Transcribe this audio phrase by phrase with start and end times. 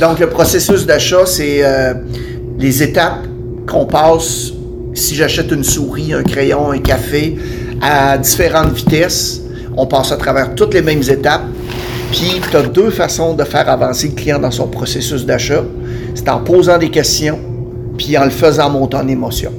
[0.00, 1.92] Donc, le processus d'achat, c'est euh,
[2.58, 3.26] les étapes
[3.68, 4.50] qu'on passe
[4.94, 7.36] si j'achète une souris, un crayon, un café,
[7.82, 9.42] à différentes vitesses.
[9.76, 11.44] On passe à travers toutes les mêmes étapes.
[12.12, 15.64] Puis, tu as deux façons de faire avancer le client dans son processus d'achat.
[16.14, 17.38] C'est en posant des questions,
[17.98, 19.52] puis en le faisant monter en émotion.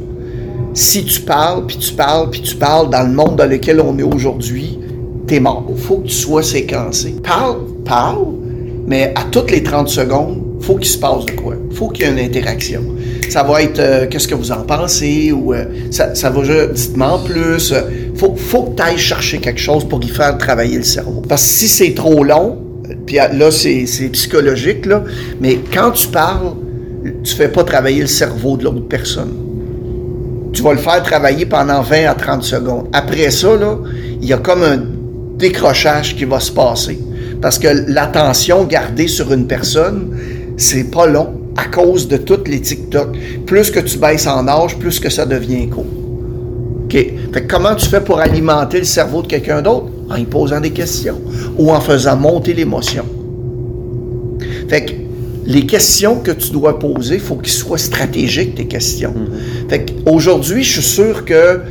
[0.74, 3.96] Si tu parles, puis tu parles, puis tu parles dans le monde dans lequel on
[4.00, 4.80] est aujourd'hui,
[5.28, 5.68] t'es mort.
[5.70, 7.16] Il faut que tu sois séquencé.
[7.24, 8.41] Parle, parle,
[8.88, 11.56] mais à toutes les 30 secondes, faut qu'il se passe de quoi.
[11.74, 12.84] faut qu'il y ait une interaction.
[13.30, 17.20] Ça va être euh, qu'est-ce que vous en pensez ou euh, ça, va dites-moi en
[17.20, 17.72] plus.
[17.72, 17.82] Euh,
[18.16, 21.22] faut, faut que tu ailles chercher quelque chose pour y faire travailler le cerveau.
[21.28, 22.60] Parce que si c'est trop long,
[23.06, 25.04] puis là c'est, psychologique, là,
[25.40, 26.54] mais quand tu parles,
[27.24, 29.34] tu fais pas travailler le cerveau de l'autre personne.
[30.54, 32.88] Tu vas le faire travailler pendant 20 à 30 secondes.
[32.92, 33.78] Après ça, là,
[34.22, 34.84] il y a comme un
[35.38, 37.00] décrochage qui va se passer.
[37.42, 40.16] Parce que l'attention gardée sur une personne,
[40.58, 43.18] c'est pas long à cause de toutes les TikTok.
[43.46, 45.86] Plus que tu baisses en âge, plus que ça devient court.
[46.86, 46.94] OK?
[46.94, 49.88] Fait comment tu fais pour alimenter le cerveau de quelqu'un d'autre?
[50.10, 51.22] En y posant des questions
[51.58, 53.06] ou en faisant monter l'émotion.
[54.68, 54.92] Fait que
[55.46, 59.14] les questions que tu dois poser, il faut qu'ils soient stratégiques, tes questions.
[59.14, 59.70] Mm-hmm.
[59.70, 61.62] Fait qu'aujourd'hui, je suis sûr que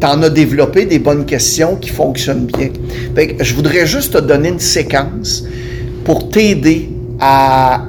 [0.00, 2.70] tu en as développé des bonnes questions qui fonctionnent bien.
[3.14, 5.44] Fait que je voudrais juste te donner une séquence
[6.04, 6.88] pour t'aider
[7.20, 7.86] à,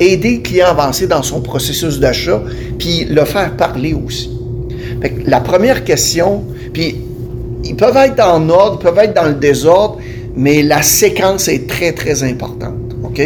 [0.00, 2.42] aider le client à avancer dans son processus d'achat,
[2.78, 4.30] puis le faire parler aussi.
[5.26, 6.96] la première question, puis
[7.64, 9.98] ils peuvent être en ordre, ils peuvent être dans le désordre,
[10.34, 12.74] mais la séquence est très, très importante.
[13.02, 13.20] OK?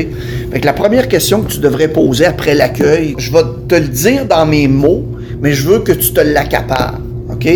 [0.62, 4.46] la première question que tu devrais poser après l'accueil, je vais te le dire dans
[4.46, 5.04] mes mots,
[5.40, 6.98] mais je veux que tu te l'accapares.
[7.30, 7.48] OK?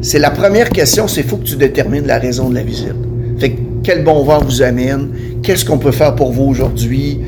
[0.00, 2.94] C'est la première question, c'est faut que tu détermines la raison de la visite.
[3.38, 5.08] Fait quel bon vent vous amène,
[5.42, 7.18] qu'est-ce qu'on peut faire pour vous aujourd'hui,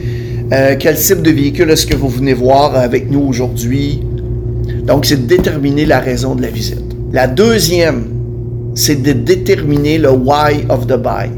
[0.53, 4.01] euh, quel type de véhicule est-ce que vous venez voir avec nous aujourd'hui?
[4.85, 6.85] Donc, c'est de déterminer la raison de la visite.
[7.13, 8.05] La deuxième,
[8.77, 11.29] c'est de déterminer le why of the buy,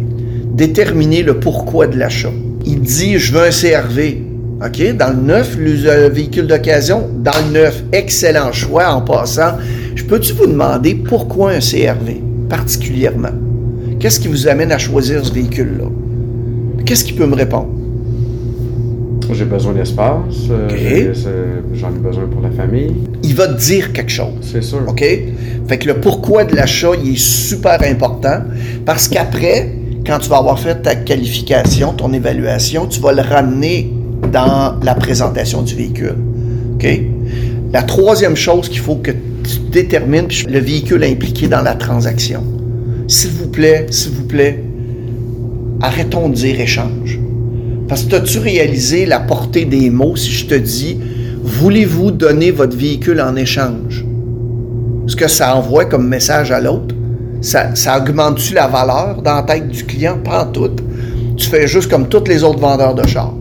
[0.54, 2.32] déterminer le pourquoi de l'achat.
[2.66, 4.19] Il dit, je veux un CRV.
[4.65, 4.97] OK?
[4.97, 9.56] Dans le neuf, le véhicule d'occasion, dans le neuf, excellent choix en passant.
[10.12, 13.33] Peux-tu vous demander pourquoi un CRV particulièrement?
[13.99, 15.87] Qu'est-ce qui vous amène à choisir ce véhicule-là?
[16.84, 17.71] Qu'est-ce qu'il peut me répondre?
[19.33, 20.51] J'ai besoin d'espace.
[20.51, 21.15] Euh,
[21.72, 22.93] j'en ai besoin pour la famille.
[23.22, 24.34] Il va te dire quelque chose.
[24.43, 24.83] C'est sûr.
[24.87, 25.03] OK?
[25.67, 28.43] Fait que le pourquoi de l'achat, il est super important
[28.84, 29.72] parce qu'après,
[30.06, 33.91] quand tu vas avoir fait ta qualification, ton évaluation, tu vas le ramener
[34.31, 36.17] dans la présentation du véhicule.
[36.75, 36.87] OK?
[37.72, 42.42] La troisième chose qu'il faut que tu détermines, le véhicule impliqué dans la transaction.
[43.08, 44.62] S'il vous plaît, s'il vous plaît,
[45.80, 47.19] arrêtons de dire échange.
[47.88, 50.98] Parce que as-tu réalisé la portée des mots si je te dis,
[51.42, 54.04] voulez-vous donner votre véhicule en échange?
[55.06, 56.94] Ce que ça envoie comme message à l'autre,
[57.41, 60.16] ça, augmente-tu la valeur dans la tête du client?
[60.24, 60.70] Pas en tout.
[61.36, 63.34] Tu fais juste comme tous les autres vendeurs de chars.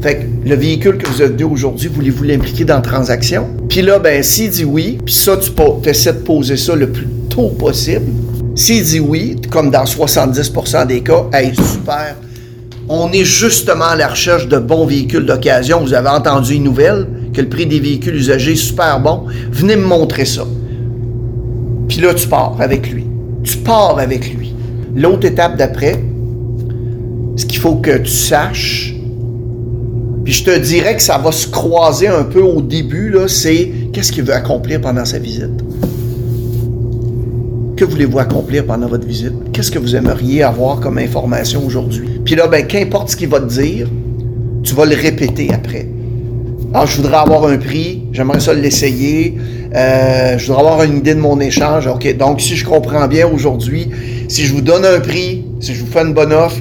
[0.00, 3.46] Fait que le véhicule que vous avez aujourd'hui, voulez-vous l'impliquer dans la transaction?
[3.70, 5.52] Puis là, ben, s'il dit oui, puis ça, tu
[5.88, 8.10] essaies de poser ça le plus tôt possible.
[8.56, 12.16] S'il dit oui, comme dans 70% des cas, hey, super.
[12.88, 15.82] On est justement à la recherche de bons véhicules d'occasion.
[15.82, 19.26] Vous avez entendu une nouvelle que le prix des véhicules usagés est super bon.
[19.52, 20.42] Venez me montrer ça.
[21.88, 23.06] Puis là, tu pars avec lui.
[23.44, 24.52] Tu pars avec lui.
[24.96, 26.02] L'autre étape d'après,
[27.36, 28.89] ce qu'il faut que tu saches,
[30.24, 34.12] puis je te dirais que ça va se croiser un peu au début, c'est qu'est-ce
[34.12, 35.64] qu'il veut accomplir pendant sa visite?
[37.76, 39.32] Que voulez-vous accomplir pendant votre visite?
[39.52, 42.20] Qu'est-ce que vous aimeriez avoir comme information aujourd'hui?
[42.24, 43.88] Puis là, ben, qu'importe ce qu'il va te dire,
[44.62, 45.88] tu vas le répéter après.
[46.74, 49.36] Alors, je voudrais avoir un prix, j'aimerais ça l'essayer,
[49.74, 51.86] euh, je voudrais avoir une idée de mon échange.
[51.86, 53.88] OK, donc si je comprends bien aujourd'hui,
[54.28, 56.60] si je vous donne un prix, si je vous fais une bonne offre,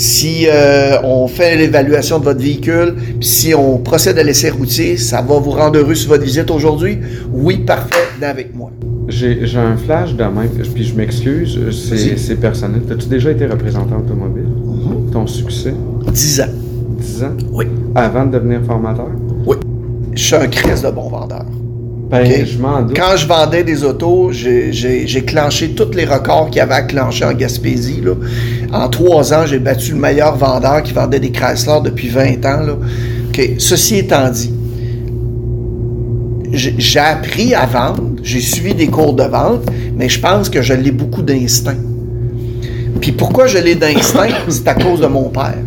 [0.00, 5.20] si euh, on fait l'évaluation de votre véhicule, si on procède à l'essai routier, ça
[5.20, 6.98] va vous rendre heureux sur votre visite aujourd'hui?
[7.30, 8.70] Oui, parfait, venez avec moi.
[9.08, 11.58] J'ai un flash de même, puis je m'excuse,
[12.16, 12.80] c'est personnel.
[12.90, 14.44] As-tu déjà été représentant automobile?
[14.44, 15.12] Mm-hmm.
[15.12, 15.74] Ton succès?
[16.10, 16.44] 10 ans.
[16.98, 17.36] 10 ans?
[17.52, 17.66] Oui.
[17.94, 19.10] Avant de devenir formateur?
[19.44, 19.56] Oui.
[20.14, 21.44] Je suis un crise de bon vendeur.
[22.10, 22.58] Ben, je
[22.92, 27.24] Quand je vendais des autos, j'ai clenché tous les records qu'il y avait à clencher
[27.24, 28.00] en Gaspésie.
[28.02, 28.14] Là.
[28.72, 32.60] En trois ans, j'ai battu le meilleur vendeur qui vendait des Chrysler depuis 20 ans.
[32.62, 32.74] Là.
[33.58, 34.52] Ceci étant dit,
[36.52, 39.62] j'ai appris à vendre, j'ai suivi des cours de vente,
[39.94, 41.78] mais je pense que je l'ai beaucoup d'instinct.
[43.00, 44.30] Puis pourquoi je l'ai d'instinct?
[44.48, 45.58] C'est à cause de mon père.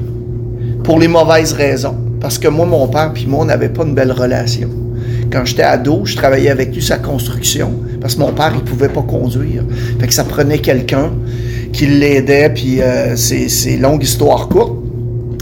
[0.83, 1.95] Pour les mauvaises raisons.
[2.19, 4.69] Parce que moi, mon père puis moi, on n'avait pas une belle relation.
[5.33, 8.87] Quand j'étais ado, je travaillais avec lui sa construction parce que mon père, il pouvait
[8.87, 9.63] pas conduire.
[9.99, 11.11] Fait que ça prenait quelqu'un
[11.71, 14.77] qui l'aidait, puis euh, c'est longue histoire courte.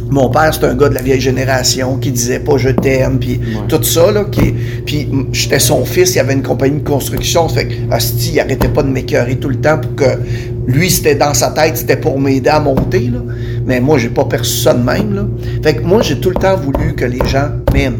[0.09, 3.41] Mon père, c'est un gars de la vieille génération qui disait pas je t'aime, puis
[3.67, 4.23] tout ça, là.
[4.31, 4.53] Qui,
[4.85, 7.49] puis j'étais son fils, il avait une compagnie de construction.
[7.49, 10.19] Fait que, Asti, il arrêtait pas de m'écœurer tout le temps pour que
[10.67, 13.19] lui, c'était dans sa tête, c'était pour m'aider à monter, là.
[13.65, 15.27] Mais moi, j'ai pas perçu ça de même, là.
[15.61, 17.99] Fait que moi, j'ai tout le temps voulu que les gens m'aiment.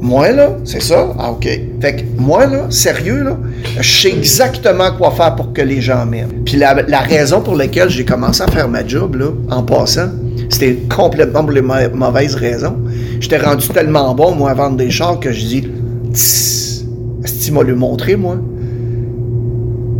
[0.00, 1.08] Moi, là, c'est ça?
[1.18, 1.48] Ah, OK.
[1.80, 3.36] Fait que moi, là, sérieux, là,
[3.80, 6.44] je sais exactement quoi faire pour que les gens m'aiment.
[6.44, 10.08] Puis la, raison pour laquelle j'ai commencé à faire ma job, là, en passant,
[10.50, 12.76] c'était complètement pour les mauvaises raisons.
[13.20, 15.68] J'étais rendu tellement bon, moi, à vendre des chars, que je dis,
[16.12, 18.36] est-ce que m'a le montré, moi?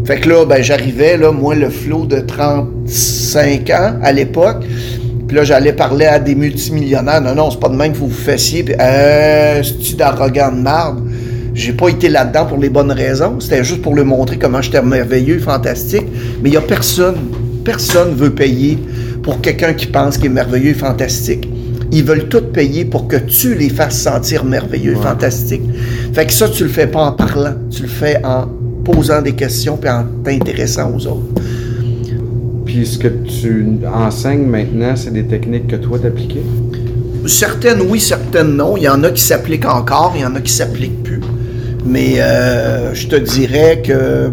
[0.04, 4.64] Fait que là, ben, j'arrivais, là, moi, le flot de 35 ans à l'époque,
[5.28, 7.20] puis là, j'allais parler à des multimillionnaires.
[7.20, 8.62] Non, non, c'est pas de même que vous vous fassiez.
[8.62, 11.02] Puis, euh, c'est-tu d'arrogant de marde?
[11.52, 13.38] J'ai pas été là-dedans pour les bonnes raisons.
[13.38, 16.06] C'était juste pour le montrer comment j'étais merveilleux, fantastique.
[16.42, 17.16] Mais il y a personne,
[17.62, 18.78] personne veut payer
[19.22, 21.46] pour quelqu'un qui pense qu'il est merveilleux et fantastique.
[21.92, 25.62] Ils veulent tout payer pour que tu les fasses sentir merveilleux et fantastique.
[26.14, 27.54] Fait que ça, tu le fais pas en parlant.
[27.70, 28.46] Tu le fais en
[28.82, 31.37] posant des questions et en t'intéressant aux autres.
[32.68, 36.42] Puis ce que tu enseignes maintenant, c'est des techniques que toi t'appliquais?
[37.26, 38.76] Certaines oui, certaines non.
[38.76, 41.22] Il y en a qui s'appliquent encore, il y en a qui s'appliquent plus.
[41.86, 44.30] Mais euh, je te dirais que euh,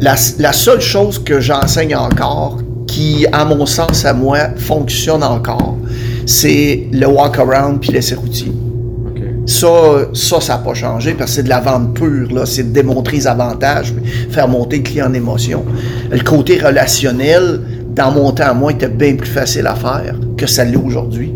[0.00, 5.76] la, seule chose que j'enseigne encore, qui, à mon sens, à moi, fonctionne encore,
[6.24, 8.52] c'est le walk-around puis l'essai routier.
[9.48, 12.44] Ça, ça, ça n'a pas changé parce que c'est de la vente pure, là.
[12.44, 13.94] C'est de démontrer les avantages,
[14.30, 15.64] faire monter le client en émotion.
[16.10, 17.62] Le côté relationnel,
[17.94, 21.34] dans mon temps, moi, était bien plus facile à faire que ça l'est aujourd'hui.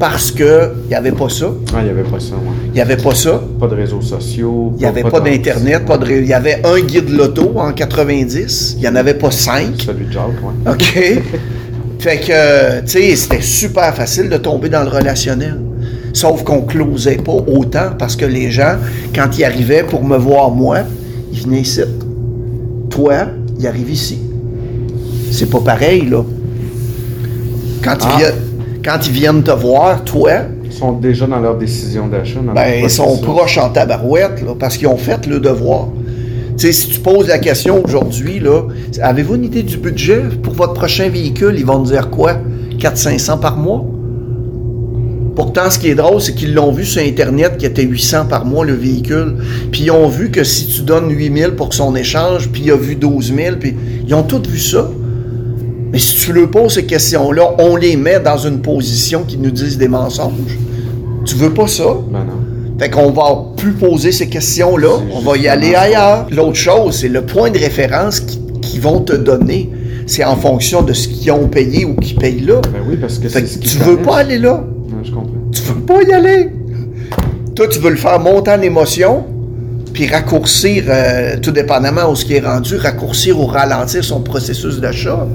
[0.00, 1.52] Parce que il n'y avait pas ça.
[1.72, 2.34] Ah, il n'y avait pas ça,
[2.66, 3.40] Il n'y avait pas ça.
[3.60, 4.72] Pas de réseaux sociaux.
[4.74, 5.86] Il n'y avait pas, d'Internet.
[5.86, 6.10] Pas de...
[6.10, 8.74] Il y avait un guide loto en 90.
[8.76, 9.82] Il n'y en avait pas cinq.
[9.86, 10.72] Celui de Jacques, oui.
[10.72, 11.22] OK.
[12.00, 15.69] fait que, tu sais, c'était super facile de tomber dans le relationnel.
[16.12, 18.76] Sauf qu'on closait pas autant parce que les gens,
[19.14, 20.78] quand ils arrivaient pour me voir moi,
[21.32, 21.80] ils venaient ici.
[22.90, 23.14] Toi,
[23.58, 24.18] ils arrivent ici.
[25.30, 26.24] C'est pas pareil, là.
[27.82, 28.16] Quand, ils, ah.
[28.18, 28.34] viennent,
[28.84, 30.30] quand ils viennent te voir, toi.
[30.64, 32.40] Ils sont déjà dans leur décision d'achat.
[32.54, 35.88] Ben, ils sont proches en tabarouette, là, parce qu'ils ont fait le devoir.
[36.56, 38.62] Tu sais, si tu poses la question aujourd'hui, là,
[39.00, 41.54] avez-vous une idée du budget pour votre prochain véhicule?
[41.56, 42.34] Ils vont te dire quoi?
[42.78, 43.84] 400-500 par mois?
[45.34, 48.44] Pourtant, ce qui est drôle, c'est qu'ils l'ont vu sur Internet qui était 800 par
[48.44, 49.36] mois le véhicule.
[49.70, 52.76] Puis ils ont vu que si tu donnes 8000 pour son échange, puis il a
[52.76, 53.74] vu 12 000, puis
[54.06, 54.90] ils ont tous vu ça.
[55.92, 59.50] Mais si tu leur poses ces questions-là, on les met dans une position qui nous
[59.50, 60.58] disent des mensonges.
[61.24, 61.96] Tu veux pas ça?
[62.10, 62.40] Ben non.
[62.78, 66.26] Fait qu'on va plus poser ces questions-là, on va y aller ailleurs.
[66.30, 69.70] L'autre chose, c'est le point de référence qu'ils vont te donner.
[70.06, 72.60] C'est en fonction de ce qu'ils ont payé ou qu'ils payent là.
[72.72, 74.64] Ben oui, parce que, fait que tu veux pas aller là.
[75.02, 75.32] Je comprends.
[75.52, 76.50] Tu veux pas y aller?
[77.54, 79.24] Toi, tu veux le faire monter en émotion,
[79.92, 84.80] puis raccourcir, euh, tout dépendamment où ce qui est rendu, raccourcir ou ralentir son processus
[84.80, 85.26] d'achat.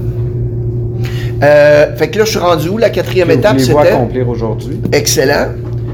[1.43, 2.77] Euh, fait que là, je suis rendu où?
[2.77, 3.77] La quatrième étape, c'était...
[3.77, 4.79] accomplir aujourd'hui.
[4.91, 5.49] Excellent.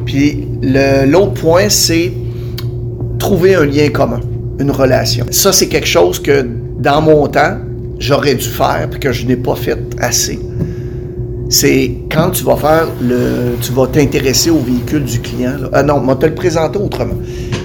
[0.05, 0.47] Puis
[1.07, 2.11] l'autre point, c'est
[3.17, 4.19] trouver un lien commun,
[4.59, 5.25] une relation.
[5.31, 6.45] Ça, c'est quelque chose que,
[6.77, 7.57] dans mon temps,
[7.99, 10.39] j'aurais dû faire, puis que je n'ai pas fait assez
[11.51, 13.57] c'est quand tu vas faire le.
[13.61, 15.51] Tu vas t'intéresser au véhicule du client.
[15.73, 17.15] Ah non, moi, te le présenter autrement.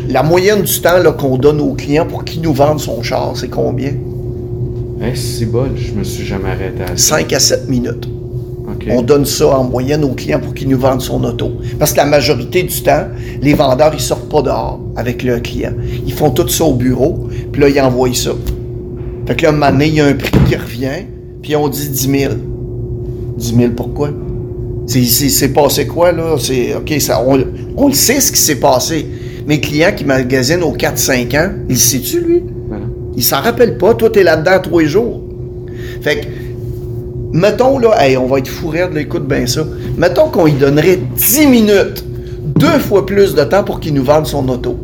[0.08, 3.48] La moyenne du temps qu'on donne au client pour qu'il nous vende son char, c'est
[3.48, 3.92] combien?
[5.00, 8.08] Eh, c'est bon, je me suis jamais arrêté à 5 à 7 minutes.
[8.90, 11.52] On donne ça en moyenne au client pour qu'il nous vende son auto.
[11.78, 13.06] Parce que la majorité du temps,
[13.40, 15.72] les vendeurs, ils sortent pas dehors avec le client.
[16.06, 18.32] Ils font tout ça au bureau, puis là, ils envoient ça.
[19.26, 21.06] Fait que là, un moment donné, il y a un prix qui revient,
[21.42, 22.32] puis on dit 10 000.
[23.36, 24.10] 10 000 pourquoi?
[24.86, 26.36] C'est passé quoi, là?
[26.38, 29.06] C'est, OK, ça, on, le sait ce qui s'est passé.
[29.46, 32.42] Mes clients qui magasinent aux 4-5 ans, il sait-tu, lui?
[33.16, 33.94] Il s'en rappelle pas.
[33.94, 35.22] Toi, t'es là-dedans tous les jours.
[36.02, 36.26] Fait que,
[37.32, 39.66] mettons, là, hey, on va être fou là, écoute bien ça.
[39.96, 42.04] Mettons qu'on lui donnerait 10 minutes,
[42.58, 44.76] deux fois plus de temps pour qu'il nous vende son auto.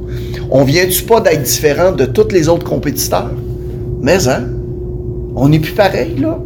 [0.51, 3.31] On vient-tu pas d'être différent de tous les autres compétiteurs?
[4.01, 4.45] Mais, hein?
[5.35, 6.39] On n'est plus pareil, là.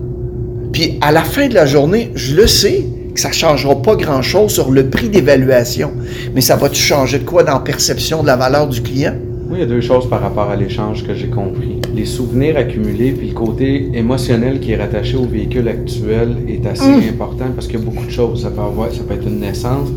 [0.76, 3.96] Puis à la fin de la journée, je le sais que ça ne changera pas
[3.96, 5.90] grand-chose sur le prix d'évaluation,
[6.34, 9.14] mais ça va-tu changer de quoi dans la perception de la valeur du client?
[9.48, 11.80] Oui, il y a deux choses par rapport à l'échange que j'ai compris.
[11.94, 16.84] les souvenirs accumulés puis le côté émotionnel qui est rattaché au véhicule actuel est assez
[16.90, 17.08] Mm.
[17.14, 18.42] important parce qu'il y a beaucoup de choses.
[18.42, 19.88] Ça peut, avoir, ça peut être une naissance,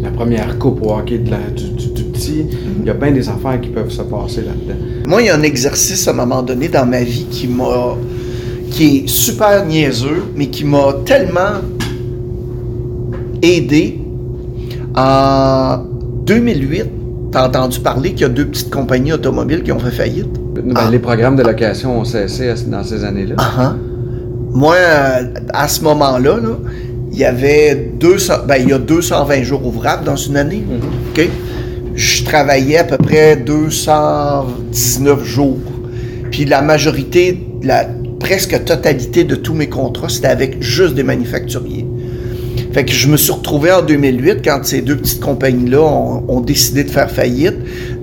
[0.00, 2.46] la première coupe au hockey de la- du, du- du petit.
[2.78, 4.78] Il y a bien des affaires qui peuvent se passer là-dedans.
[5.08, 7.96] Moi, il y a un exercice à un moment donné dans ma vie qui m'a.
[8.70, 11.60] Qui est super niaiseux, mais qui m'a tellement
[13.42, 13.98] aidé.
[14.96, 15.78] En
[16.26, 16.84] 2008,
[17.32, 20.28] t'as entendu parler qu'il y a deux petites compagnies automobiles qui ont fait faillite?
[20.54, 20.88] Ben, Ah.
[20.90, 23.36] Les programmes de location ont cessé dans ces années-là.
[23.38, 23.76] Ah, ah.
[24.52, 25.22] Moi, euh,
[25.52, 26.56] à ce moment-là, là,
[27.12, 30.64] il y avait 200, ben, il y a 220 jours ouvrables dans une année.
[31.12, 31.28] OK?
[31.94, 35.58] Je travaillais à peu près 219 jours.
[36.30, 37.84] Puis la majorité, la
[38.20, 41.86] presque totalité de tous mes contrats, c'était avec juste des manufacturiers.
[42.72, 46.84] Fait que je me suis retrouvé en 2008, quand ces deux petites compagnies-là ont, décidé
[46.84, 47.56] de faire faillite,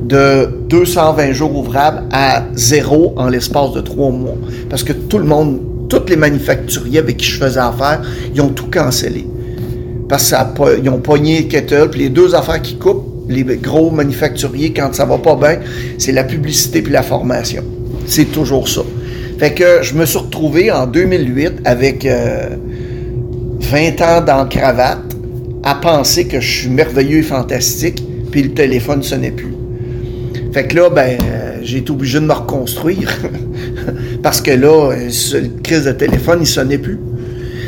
[0.04, 4.36] de 220 jours ouvrables à zéro en l'espace de trois mois.
[4.70, 8.02] Parce que tout le monde, tous les manufacturiers avec qui je faisais affaire,
[8.36, 9.26] ils ont tout cancellé.
[10.10, 13.26] Parce que ça a pas- ils ont pogné Kettle, puis les deux affaires qui coupent,
[13.30, 15.60] les gros manufacturiers, quand ça va pas bien,
[15.98, 17.64] c'est la publicité puis la formation.
[18.06, 18.82] C'est toujours ça.
[19.40, 22.50] Fait que je me suis retrouvé en 2008 avec euh,
[23.60, 25.04] 20 ans dans la cravate
[25.64, 28.02] à penser que je suis merveilleux et fantastique,
[28.32, 29.54] puis le téléphone sonnait plus.
[30.54, 33.16] Fait que là, ben, euh, j'ai été obligé de me reconstruire.
[34.24, 37.00] Parce que là, euh, le crise de téléphone, il sonnait plus.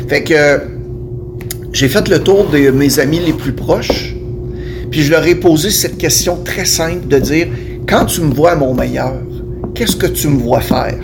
[0.08, 0.58] Fait que euh,
[1.72, 4.16] j'ai fait le tour de mes amis les plus proches,
[4.90, 7.46] puis je leur ai posé cette question très simple de dire
[7.86, 9.14] quand tu me vois à mon meilleur,
[9.74, 10.98] qu'est-ce que tu me vois faire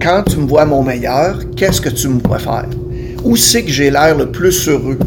[0.00, 2.66] Quand tu me vois à mon meilleur, qu'est-ce que tu me vois faire?
[3.24, 4.98] Où c'est que j'ai l'air le plus heureux?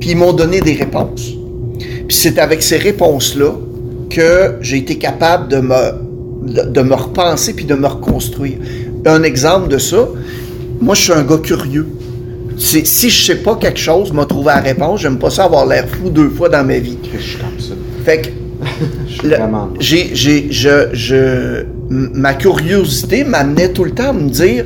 [0.00, 1.32] Puis ils m'ont donné des réponses.
[1.78, 3.52] Puis c'est avec ces réponses-là
[4.10, 5.92] que j'ai été capable de me,
[6.52, 8.58] de, de me repenser puis de me reconstruire.
[9.06, 10.08] Un exemple de ça,
[10.80, 11.86] moi je suis un gars curieux.
[12.58, 15.64] C'est- Si je sais pas quelque chose, me trouver la réponse, j'aime pas ça avoir
[15.66, 16.98] l'air fou deux fois dans ma vie.
[17.14, 17.74] Je suis comme ça.
[18.04, 18.37] Fait que Je suis
[19.24, 19.36] le-
[19.80, 24.64] j'ai, j'ai, je, je, ma curiosité m'amenait tout le temps à me dire,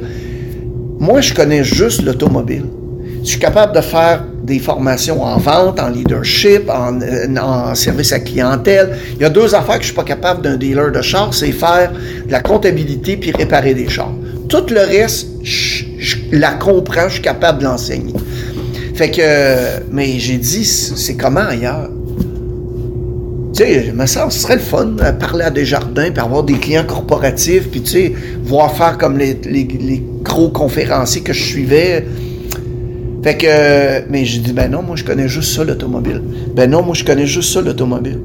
[0.99, 2.65] moi, je connais juste l'automobile.
[3.25, 8.13] Je suis capable de faire des formations en vente, en leadership, en, euh, en service
[8.13, 8.97] à clientèle.
[9.15, 11.53] Il y a deux affaires que je suis pas capable d'un dealer de chars, c'est
[11.53, 11.93] faire
[12.27, 14.13] de la comptabilité puis réparer des chars.
[14.49, 18.15] Tout le reste, je, je la comprends, je suis capable de l'enseigner.
[18.95, 21.89] Fait que, euh, mais j'ai dit, c'est comment ailleurs?
[23.55, 26.23] Tu sais, je me sens, ce serait le fun, euh, parler à des jardins, puis
[26.23, 28.13] avoir des clients corporatifs, puis tu sais,
[28.45, 32.07] voir faire comme les, les- les gros conférenciers que je suivais.
[33.23, 36.23] Fait que, euh, mais j'ai dit, ben non, moi je connais juste ça, l'automobile.
[36.57, 38.19] Ben non, moi je connais juste ça, l'automobile.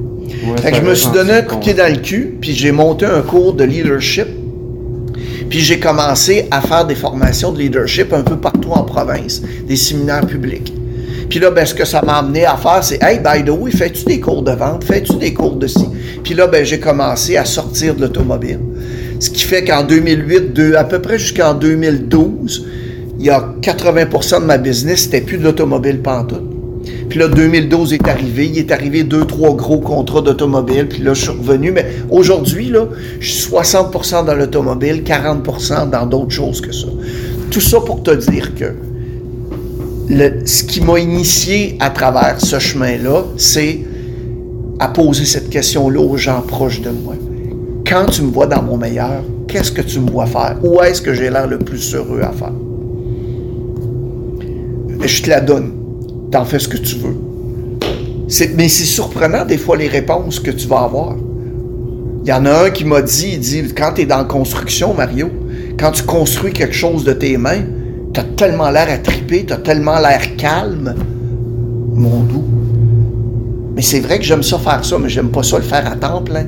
[0.45, 2.53] Ouais, Fait que je me suis donné un coup de pied dans le cul, puis
[2.53, 4.27] j'ai monté un cours de leadership.
[5.49, 9.75] Puis j'ai commencé à faire des formations de leadership un peu partout en province, des
[9.77, 10.73] séminaires publics.
[11.29, 13.71] Puis là, ben, ce que ça m'a amené à faire, c'est Hey, by the way,
[13.71, 14.83] fais-tu des cours de vente?
[14.83, 15.85] Fais-tu des cours de ci?
[16.23, 18.59] Puis là, ben, j'ai commencé à sortir de l'automobile.
[19.19, 22.65] Ce qui fait qu'en 2008, deux- à peu près jusqu'en 2012,
[23.19, 26.43] il y a 80% de ma business, c'était plus de l'automobile pantoute.
[27.09, 28.45] Puis là, 2012 est arrivé.
[28.47, 30.87] Il est arrivé deux, trois gros contrats d'automobile.
[30.87, 31.71] Puis là, je suis revenu.
[31.71, 32.87] Mais aujourd'hui, là,
[33.19, 36.87] je suis 60% dans l'automobile, 40% dans d'autres choses que ça.
[37.49, 38.65] Tout ça pour te dire que
[40.09, 43.79] ce qui m'a initié à travers ce chemin-là, c'est
[44.79, 47.15] à poser cette question-là aux gens proches de moi.
[47.85, 50.57] Quand tu me vois dans mon meilleur, qu'est-ce que tu me vois faire?
[50.63, 52.53] Où est-ce que j'ai l'air le plus heureux à faire?
[55.03, 55.73] Je te la donne.
[56.31, 57.15] T'en fais ce que tu veux.
[58.55, 61.15] Mais c'est surprenant des fois les réponses que tu vas avoir.
[62.23, 64.93] Il y en a un qui m'a dit, il dit, quand tu es dans construction,
[64.93, 65.29] Mario,
[65.79, 67.63] quand tu construis quelque chose de tes mains,
[68.17, 70.95] tu as tellement l'air à triper, tu as tellement l'air calme,
[71.93, 72.43] mon doux.
[73.75, 75.95] Mais c'est vrai que j'aime ça faire ça, mais j'aime pas ça le faire à
[75.95, 76.45] temps plein.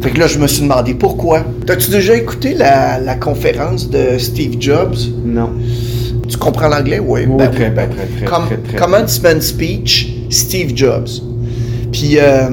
[0.00, 1.42] Fait que là, je me suis demandé pourquoi.
[1.66, 4.96] T'as-tu déjà écouté la, la conférence de Steve Jobs?
[5.22, 5.50] Non.
[6.26, 6.98] Tu comprends l'anglais?
[6.98, 7.26] Oui.
[7.28, 7.74] Oui, Ben très, oui.
[7.76, 11.08] ben, très, très, Com- très, très, Commencement speech, Steve Jobs.
[11.92, 12.48] Puis euh,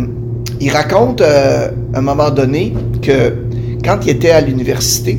[0.59, 3.35] il raconte euh, à un moment donné que
[3.85, 5.17] quand il était à l'université,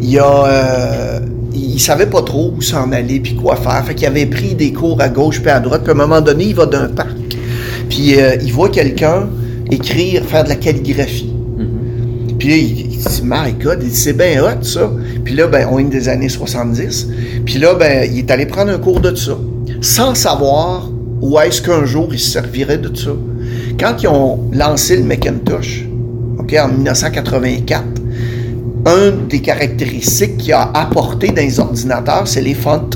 [0.00, 1.20] il a, euh,
[1.54, 3.84] il savait pas trop où s'en aller puis quoi faire.
[3.84, 5.82] Fait qu'il avait pris des cours à gauche puis à droite.
[5.82, 7.16] Puis à un moment donné, il va d'un parc.
[7.88, 9.28] Puis euh, il voit quelqu'un
[9.70, 11.32] écrire, faire de la calligraphie.
[11.56, 12.36] Mhm.
[12.38, 14.90] Puis là, il, il dit, My God, il dit, c'est bien hot, ça.
[15.24, 17.08] Puis là, ben, on est des années 70.
[17.44, 19.38] Puis là, ben, il est allé prendre un cours de ça,
[19.80, 20.90] sans savoir
[21.20, 23.10] où est-ce qu'un jour il se servirait de ça.
[23.78, 25.84] Quand ils ont lancé le Macintosh?
[26.38, 27.84] OK, en 1984.
[28.88, 32.88] Un des caractéristiques qu'il a apporté dans les ordinateurs, c'est les fonts.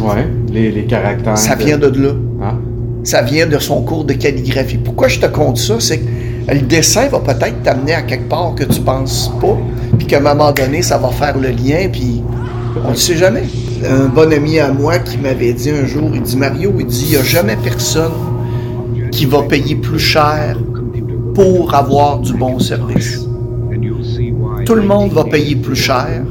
[0.00, 1.36] Ouais, les, les caractères.
[1.36, 2.12] Ça vient de là.
[2.40, 2.54] Ah.
[3.02, 4.78] Ça vient de son cours de calligraphie.
[4.78, 5.80] Pourquoi je te compte ça?
[5.80, 6.04] C'est que
[6.48, 9.58] le dessin va peut-être t'amener à quelque part que tu penses pas,
[9.98, 12.22] puis qu'à un moment donné, ça va faire le lien, puis
[12.86, 13.42] on ne sait jamais.
[13.84, 17.04] Un bon ami à moi qui m'avait dit un jour, il dit Mario, il dit,
[17.06, 18.12] il n'y a jamais personne
[19.10, 20.56] qui va payer plus cher
[21.34, 23.26] pour avoir du bon service.
[24.64, 26.22] Tout le monde va payer plus cher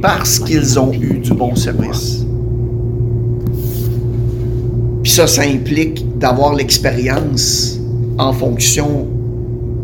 [0.00, 2.24] parce qu'ils ont eu du bon service.
[5.02, 7.78] Puis ça, ça implique d'avoir l'expérience
[8.16, 9.06] en fonction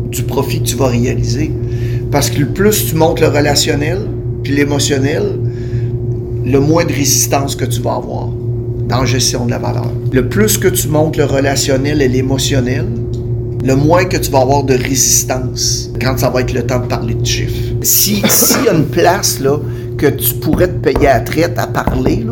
[0.09, 1.51] du profit que tu vas réaliser.
[2.11, 3.99] Parce que le plus tu montes le relationnel,
[4.43, 5.39] puis l'émotionnel,
[6.43, 8.29] le moins de résistance que tu vas avoir
[8.89, 9.91] dans la gestion de la valeur.
[10.11, 12.87] Le plus que tu montes le relationnel et l'émotionnel,
[13.63, 16.87] le moins que tu vas avoir de résistance quand ça va être le temps de
[16.87, 17.60] parler de chiffres.
[17.81, 19.39] Si s'il y a une place
[19.97, 22.25] que tu pourrais te payer à traite à parler,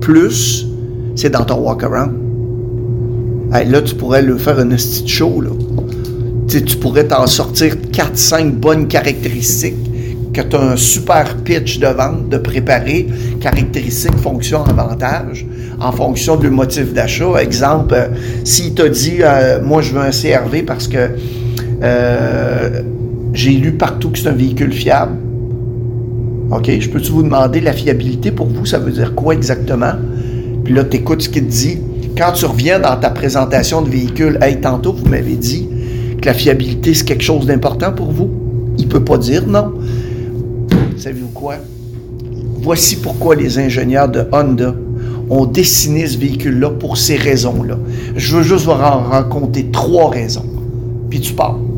[0.00, 0.66] plus,
[1.14, 2.12] c'est dans ton walk-around.
[3.52, 5.40] Là, tu pourrais le faire un petit show.
[5.40, 5.50] Là.
[6.48, 9.76] Tu, pourrais t'en sortir 4-5 bonnes caractéristiques
[10.32, 13.06] que tu as un super pitch de vente, de préparer,
[13.40, 15.46] caractéristiques, fonctions, avantages,
[15.80, 17.40] en fonction du motif d'achat.
[17.40, 18.08] Exemple, euh,
[18.44, 21.10] s'il t'a dit, euh, moi je veux un CRV parce que
[21.82, 22.82] euh,
[23.32, 25.16] j'ai lu partout que c'est un véhicule fiable.
[26.50, 29.92] OK, je peux-tu vous demander la fiabilité pour vous, ça veut dire quoi exactement?
[30.64, 31.78] Puis là, tu écoutes ce qu'il te dit.
[32.16, 35.66] Quand tu reviens dans ta présentation de véhicule, hey, tantôt, vous m'avez dit
[36.20, 38.30] que la fiabilité, c'est quelque chose d'important pour vous.
[38.76, 39.72] Il peut pas dire non.
[40.96, 41.54] Savez-vous quoi?
[42.60, 44.74] Voici pourquoi les ingénieurs de Honda
[45.30, 47.78] ont dessiné ce véhicule-là pour ces raisons-là.
[48.14, 50.44] Je veux juste vous en raconter trois raisons.
[51.08, 51.71] Puis tu parles.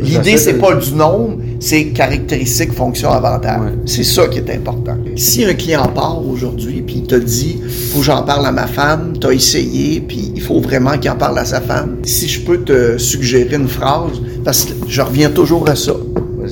[0.00, 3.60] L'idée, c'est pas du nombre, c'est caractéristiques, fonctions, avantages.
[3.60, 3.72] Ouais.
[3.86, 4.96] C'est ça qui est important.
[5.16, 7.60] Si un client part aujourd'hui, puis il te dit,
[7.92, 11.16] faut que j'en parle à ma femme, t'as essayé, puis il faut vraiment qu'il en
[11.16, 11.98] parle à sa femme.
[12.04, 15.92] Si je peux te suggérer une phrase, parce que je reviens toujours à ça.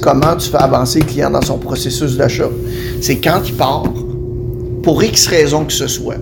[0.02, 2.50] Comment tu fais avancer le client dans son processus d'achat?
[3.00, 3.84] C'est quand il part,
[4.82, 6.18] pour X raison que ce soit,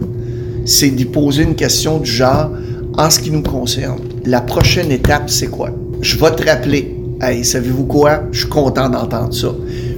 [0.65, 2.51] c'est d'y poser une question du genre,
[2.97, 5.71] en ce qui nous concerne, la prochaine étape, c'est quoi?
[6.01, 6.96] Je vais te rappeler.
[7.21, 8.25] Hey, savez-vous quoi?
[8.31, 9.49] Je suis content d'entendre ça.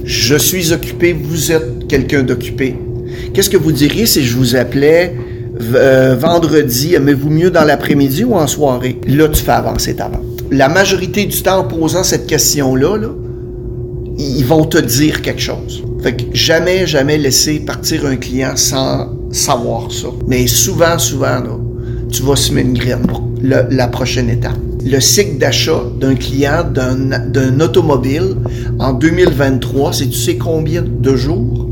[0.05, 2.77] Je suis occupé, vous êtes quelqu'un d'occupé.
[3.33, 5.15] Qu'est-ce que vous diriez si je vous appelais
[5.75, 9.01] euh, vendredi, aimez-vous mieux dans l'après-midi ou en soirée?
[9.05, 10.23] Là, tu fais avancer ta vente.
[10.49, 13.09] La majorité du temps, en posant cette question-là, là,
[14.17, 15.83] ils vont te dire quelque chose.
[16.01, 20.07] Fait que jamais, jamais laisser partir un client sans savoir ça.
[20.27, 21.43] Mais souvent, souvent,
[22.09, 24.55] tu vas semer une graine pour la prochaine étape.
[24.85, 28.35] Le cycle d'achat d'un client d'un automobile
[28.79, 31.67] en 2023, c'est tu sais combien de jours?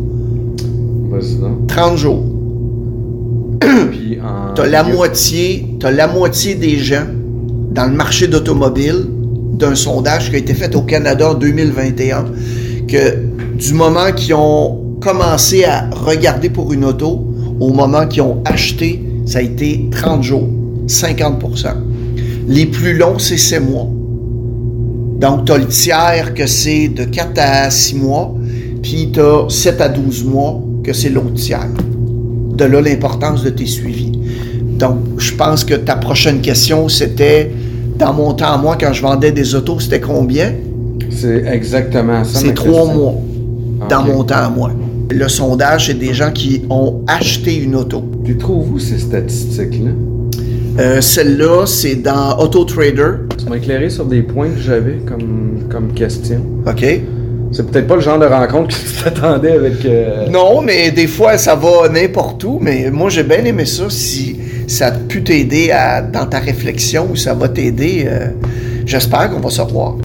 [1.10, 1.68] Vas-y donc.
[1.68, 2.24] 30 jours.
[3.92, 4.54] Puis en.
[4.54, 7.06] Tu as la moitié, t'as la moitié des gens
[7.72, 9.06] dans le marché d'automobile
[9.54, 12.26] d'un sondage qui a été fait au Canada en 2021
[12.88, 13.16] que
[13.58, 17.28] du moment qu'ils ont commencé à regarder pour une auto
[17.60, 20.48] au moment qu'ils ont acheté, ça a été 30 jours,
[20.88, 21.40] 50
[22.48, 23.88] Les plus longs, c'est 6 mois.
[25.20, 28.34] Donc, tu as le tiers que c'est de 4 à 6 mois,
[28.82, 31.68] puis tu as 7 à 12 mois que c'est l'autre tiers.
[32.56, 34.14] De là l'importance de tes suivis.
[34.80, 37.52] Donc, je pense que ta prochaine question, c'était,
[37.98, 40.54] dans mon temps, à moi, quand je vendais des autos, c'était combien?
[41.10, 42.40] C'est exactement ça.
[42.40, 43.16] C'est trois mois,
[43.90, 44.72] dans mon temps, à moi.
[45.10, 48.04] Le sondage, c'est des gens qui ont acheté une auto.
[48.24, 49.92] Puis trouves où ces statistiques-là?
[50.80, 53.12] Euh, Celle-là, c'est dans Auto Trader.
[53.38, 56.42] Tu m'as éclairé sur des points que j'avais comme, comme question.
[56.68, 56.86] OK?
[57.52, 59.84] C'est peut-être pas le genre de rencontre que tu t'attendais avec.
[59.86, 62.60] euh, Non, mais des fois, ça va n'importe où.
[62.62, 63.86] Mais moi, j'ai bien aimé ça.
[63.90, 64.38] Si
[64.68, 65.72] ça a pu t'aider
[66.14, 68.28] dans ta réflexion ou ça va t'aider, euh,
[68.86, 69.96] j'espère qu'on va se revoir.